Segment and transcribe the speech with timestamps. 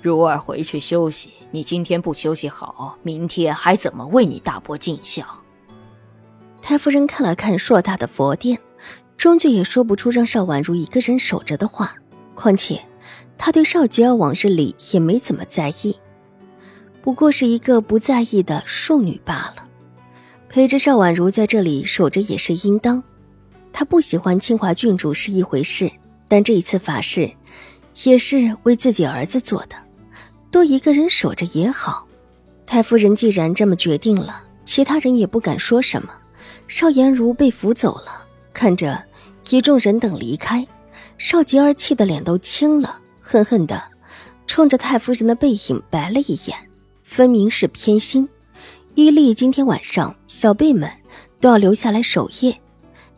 [0.00, 5.24] 如儿回去休息，你今天不休息好，明天还怎么为你大伯尽孝？
[6.62, 8.58] 太夫人看了看硕大的佛殿，
[9.16, 11.94] 终究也说不出让邵婉如一个人守着的话。
[12.34, 12.80] 况且，
[13.36, 15.98] 她对邵吉儿往日里也没怎么在意，
[17.02, 19.68] 不过是一个不在意的庶女罢了。
[20.48, 23.02] 陪着邵婉如在这里守着也是应当。
[23.72, 25.90] 她不喜欢清华郡主是一回事，
[26.28, 27.30] 但这一次法事，
[28.04, 29.74] 也是为自己儿子做的。
[30.50, 32.06] 多一个人守着也好，
[32.66, 36.10] 太夫人既然这么决定了，其他人也不敢说什么。
[36.66, 39.02] 邵颜如被扶走了，看着
[39.50, 40.66] 一众人等离开，
[41.16, 43.82] 邵吉儿气得脸都青了，恨恨的
[44.46, 46.56] 冲着太夫人的背影白了一眼，
[47.02, 48.28] 分明是偏心。
[48.94, 50.90] 伊利今天晚上小辈们
[51.40, 52.58] 都要留下来守夜，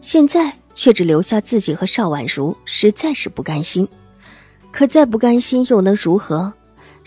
[0.00, 3.86] 现在却只留下自己和邵婉如，实在是不甘心。
[4.70, 6.52] 可再不甘心又能如何？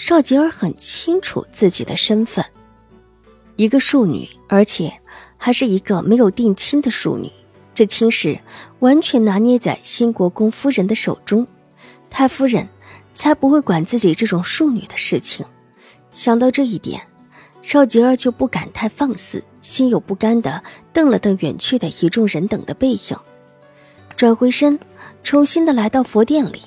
[0.00, 2.42] 邵吉儿很清楚自己的身份，
[3.56, 4.90] 一个庶女，而且
[5.36, 7.30] 还是一个没有定亲的庶女。
[7.74, 8.40] 这亲事
[8.78, 11.46] 完全拿捏在新国公夫人的手中，
[12.08, 12.66] 太夫人
[13.12, 15.44] 才不会管自己这种庶女的事情。
[16.10, 17.02] 想到这一点，
[17.60, 23.18] 邵吉儿就不敢太放肆，心有不甘的瞪了瞪远去的一众人等的背影，
[24.16, 24.80] 转回身，
[25.22, 26.62] 重新的来到佛殿里，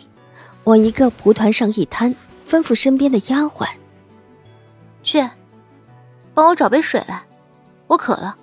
[0.65, 2.15] 往一个蒲团上一瘫。
[2.53, 3.67] 吩咐身边的丫鬟
[5.01, 5.27] ：“去，
[6.35, 7.23] 帮我找杯水来，
[7.87, 8.37] 我渴了。”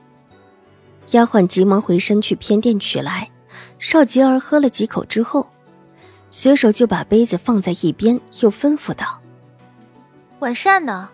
[1.13, 3.31] 丫鬟急忙回身去偏殿取来。
[3.79, 5.49] 邵吉儿喝了几口之后，
[6.29, 9.21] 随手就把杯子放在一边，又吩咐道
[10.41, 11.09] ：“晚膳呢？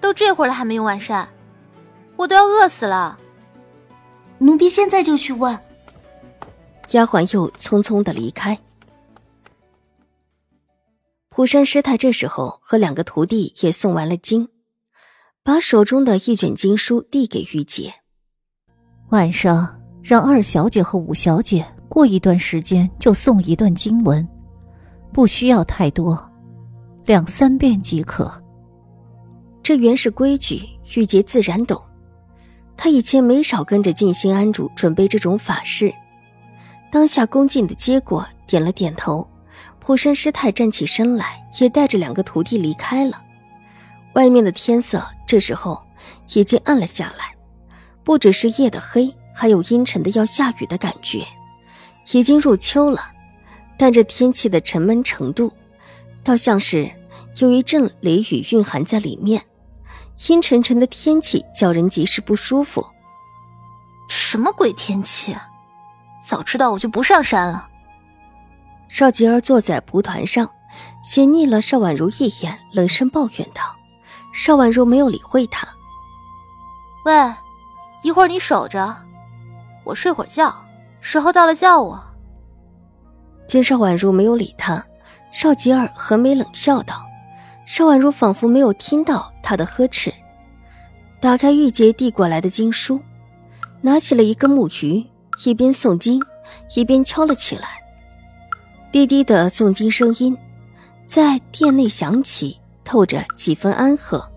[0.00, 1.28] 都这会儿了还没有晚膳，
[2.14, 3.18] 我都要饿死了。”
[4.38, 5.58] 奴婢现在就去问。
[6.92, 8.56] 丫鬟又匆匆的离开。
[11.38, 14.48] 虎山师太这时候和两个徒弟也送完了经，
[15.44, 17.94] 把手中的一卷经书递给玉洁。
[19.10, 24.26] 晚上让二小姐和五小姐过一段时间就诵一段经文，
[25.12, 26.28] 不需要太多，
[27.06, 28.28] 两三遍即可。
[29.62, 30.60] 这原是规矩，
[30.96, 31.80] 玉洁自然懂。
[32.76, 35.94] 她以前没少跟着静心安主准备这种法事，
[36.90, 39.24] 当下恭敬的接过，点了点头。
[39.88, 43.22] 虎山师太站起身来，也带着两个徒弟离开了。
[44.12, 45.82] 外面的天色这时候
[46.34, 47.34] 已经暗了下来，
[48.04, 51.26] 不只是夜的黑，还有阴沉的要下雨的感觉。
[52.12, 53.00] 已经入秋了，
[53.78, 55.50] 但这天气的沉闷程度，
[56.22, 56.90] 倒像是
[57.38, 59.42] 有一阵雷雨蕴含在里面。
[60.28, 62.86] 阴沉沉的天气叫人极是不舒服。
[64.10, 65.34] 什么鬼天气？
[66.22, 67.70] 早知道我就不上山了。
[68.88, 70.48] 邵吉儿坐在蒲团上，
[71.02, 73.62] 斜睨了邵婉如一眼，冷声抱怨道
[74.32, 75.68] ：“邵婉如没有理会他。
[77.04, 77.12] 喂，
[78.02, 78.96] 一会儿你守着，
[79.84, 80.54] 我睡会儿觉，
[81.00, 82.02] 时候到了叫我。”
[83.46, 84.84] 见邵婉如没有理他，
[85.30, 87.06] 邵吉儿横眉冷笑道
[87.66, 90.12] ：“邵婉如仿佛没有听到他的呵斥，
[91.20, 93.00] 打开玉洁递过来的经书，
[93.80, 95.06] 拿起了一个木鱼，
[95.44, 96.20] 一边诵经，
[96.74, 97.68] 一边敲了起来。”
[98.90, 100.36] 低低的诵经声音，
[101.06, 104.32] 在殿内响起，透着几分安和。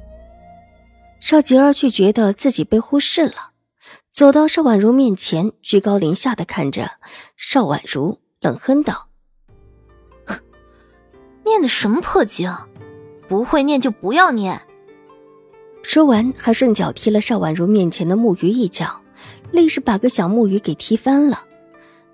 [1.22, 3.52] 邵吉儿却觉得自己被忽视了，
[4.10, 6.92] 走到邵婉如面前，居高临下的看着
[7.38, 9.08] 邵婉如，冷哼道
[11.46, 12.54] ：“念的什么破经？
[13.30, 14.62] 不会念就不要念。”
[15.82, 19.02] 说完，还顺脚踢了邵婉如面前的木鱼一脚，
[19.52, 21.46] 立时把个小木鱼给踢翻了。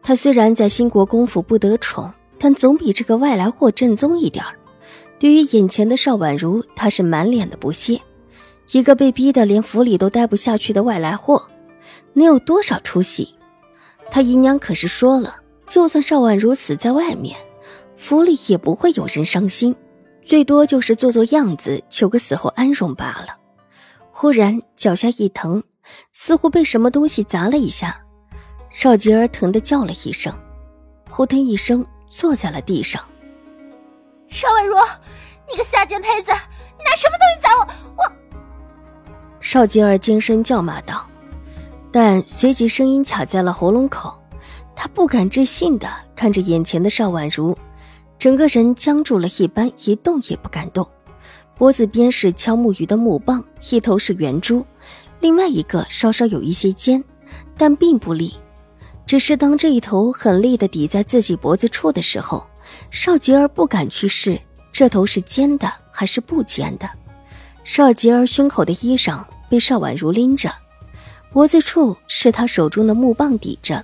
[0.03, 2.13] 他虽然在兴国公府不得宠。
[2.39, 4.43] 但总比这个外来货正宗一点
[5.19, 7.99] 对于眼前的邵婉如，他是满脸的不屑。
[8.71, 11.41] 一个被逼得连府里都待不下去的外来货，
[12.13, 13.33] 能有多少出息？
[14.11, 17.37] 他姨娘可是说了，就算邵婉如死在外面，
[17.95, 19.75] 府里也不会有人伤心，
[20.21, 23.37] 最多就是做做样子，求个死后安荣罢了。
[24.11, 25.63] 忽然脚下一疼，
[26.11, 27.99] 似乎被什么东西砸了一下，
[28.69, 30.33] 邵吉儿疼得叫了一声，
[31.05, 31.85] 扑腾一声。
[32.09, 33.03] 坐在了地上，
[34.29, 34.75] 邵婉如，
[35.49, 37.67] 你个下贱胚子，你拿什么东西砸我？
[37.97, 38.11] 我……
[39.41, 41.05] 邵吉儿尖声叫骂道，
[41.91, 44.13] 但随即声音卡在了喉咙口。
[44.75, 47.57] 他不敢置信的看着眼前的邵婉如，
[48.19, 50.87] 整个人僵住了一般，一动也不敢动。
[51.57, 54.63] 脖子边是敲木鱼的木棒，一头是圆珠，
[55.19, 57.03] 另外一个稍稍有一些尖，
[57.57, 58.35] 但并不利。
[59.07, 62.45] 只是当这一头狠厉的抵在自己脖子处的时候，
[62.91, 64.39] 邵吉儿不敢去试
[64.71, 66.87] 这头是尖的还是不尖的。
[67.63, 70.53] 邵吉儿胸口的衣裳被邵婉如拎着，
[71.31, 73.83] 脖子处是他手中的木棒抵着。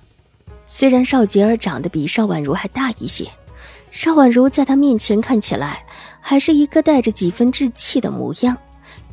[0.65, 3.29] 虽然邵吉儿长得比邵婉如还大一些，
[3.91, 5.85] 邵婉如在他面前看起来
[6.19, 8.57] 还是一个带着几分稚气的模样，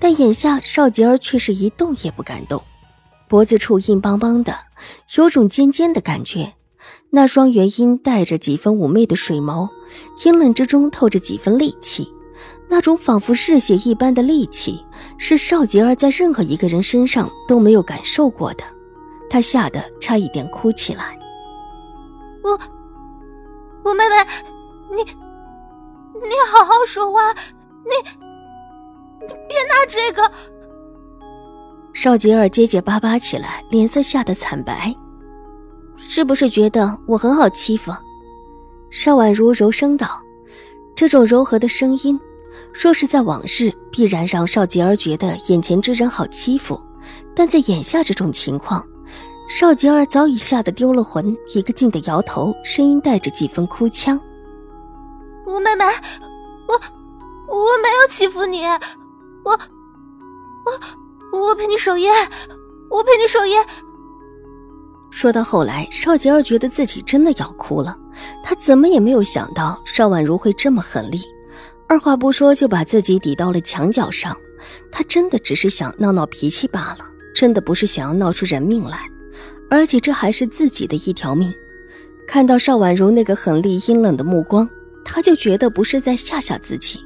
[0.01, 2.61] 但眼下邵吉儿却是一动也不敢动，
[3.31, 4.53] 脖子处硬邦邦的，
[5.17, 6.55] 有种尖尖的感觉。
[7.11, 9.69] 那双元音带着几分妩媚的水眸，
[10.25, 12.13] 阴冷之中透着几分戾气，
[12.69, 14.85] 那种仿佛嗜血一般的戾气，
[15.17, 18.65] 是邵杰儿在任何一个人身上都没有感受过的。
[19.31, 21.17] 他吓得差一点哭起来。
[22.43, 22.59] 我，
[23.85, 24.17] 我妹妹，
[24.91, 27.33] 你，你好好说话，
[27.85, 28.11] 你，
[29.21, 30.33] 你别拿这个。
[31.93, 34.95] 邵吉儿结结巴巴起来，脸色吓得惨白。
[35.97, 37.93] 是不是觉得我很好欺负？
[38.91, 40.23] 邵婉如柔声道
[40.97, 42.19] ：“这种柔和的声音，
[42.73, 46.81] 若是在往日，必然让邵吉儿觉得眼前之人好欺负，
[47.35, 48.85] 但在眼下这种情况。”
[49.51, 54.19] 邵吉儿早已吓得丢了魂，一个劲的摇头，声音带着几分哭腔
[55.45, 55.85] ：“吴妹妹，
[56.69, 56.75] 我
[57.53, 59.59] 我没有欺负你，我我
[61.33, 62.11] 我陪你守夜，
[62.91, 63.57] 我陪你守夜。”
[65.11, 67.99] 说到后来，邵杰儿觉得自己真的要哭了。
[68.45, 71.21] 他怎么也没有想到邵婉如会这么狠厉，
[71.89, 74.37] 二话不说就把自己抵到了墙角上。
[74.93, 76.99] 他真的只是想闹闹脾气罢了，
[77.35, 79.01] 真的不是想要闹出人命来。
[79.71, 81.53] 而且这还是自己的一条命。
[82.27, 84.69] 看到邵婉如那个狠厉阴冷的目光，
[85.05, 87.05] 他就觉得不是在吓吓自己。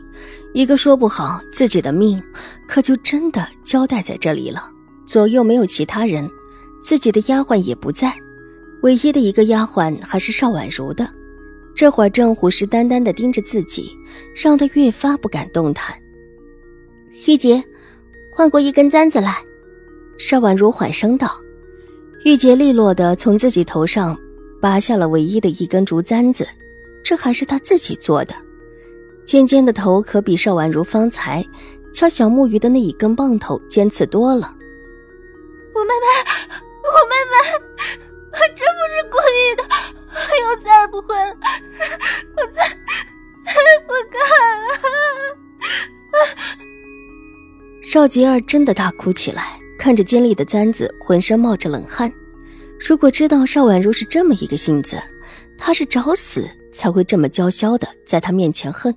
[0.54, 2.22] 一个说不好，自己的命
[2.68, 4.70] 可就真的交代在这里了。
[5.04, 6.30] 左右没有其他人，
[6.80, 8.14] 自己的丫鬟也不在，
[8.82, 11.10] 唯一的一个丫鬟还是邵婉如的。
[11.74, 13.90] 这会儿正虎视眈眈地盯着自己，
[14.32, 15.92] 让他越发不敢动弹。
[17.26, 17.62] 玉洁，
[18.32, 19.36] 换过一根簪子来。
[20.16, 21.36] 邵婉如缓声道。
[22.24, 24.16] 玉洁利落地从自己头上
[24.62, 26.46] 拔下了唯一的一根竹簪子，
[27.02, 28.34] 这还是她自己做的。
[29.26, 31.44] 尖尖的头可比邵婉如方才
[31.92, 34.54] 敲小木鱼的那一根棒头尖刺多了。
[35.74, 36.06] 我妹妹，
[36.84, 37.34] 我妹妹，
[38.32, 39.62] 我真不是故意的，
[40.10, 41.36] 我以后再也不会了，
[42.36, 42.62] 我再
[43.44, 44.18] 再也不敢
[44.62, 44.66] 了。
[47.82, 49.58] 邵吉儿真的大哭起来。
[49.76, 52.10] 看着尖利的簪子，浑身冒着冷汗。
[52.80, 54.98] 如果知道邵婉如是这么一个性子，
[55.58, 58.96] 他是找死才会这么娇羞的在他面前恨。